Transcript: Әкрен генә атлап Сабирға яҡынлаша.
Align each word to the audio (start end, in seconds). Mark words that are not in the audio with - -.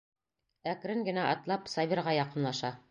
Әкрен 0.71 1.05
генә 1.11 1.27
атлап 1.35 1.71
Сабирға 1.77 2.19
яҡынлаша. 2.21 2.79